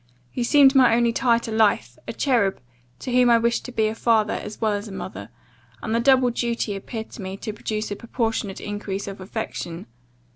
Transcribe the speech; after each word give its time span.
You 0.33 0.43
seemed 0.43 0.73
my 0.73 0.95
only 0.95 1.13
tie 1.13 1.37
to 1.37 1.51
life, 1.51 1.99
a 2.07 2.13
cherub, 2.13 2.59
to 2.97 3.11
whom 3.11 3.29
I 3.29 3.37
wished 3.37 3.65
to 3.65 3.71
be 3.71 3.85
a 3.85 3.93
father, 3.93 4.33
as 4.33 4.59
well 4.59 4.71
as 4.73 4.87
a 4.87 4.91
mother; 4.91 5.29
and 5.83 5.93
the 5.93 5.99
double 5.99 6.31
duty 6.31 6.75
appeared 6.75 7.11
to 7.11 7.21
me 7.21 7.37
to 7.37 7.53
produce 7.53 7.91
a 7.91 7.95
proportionate 7.95 8.59
increase 8.59 9.07
of 9.07 9.21
affection. 9.21 9.85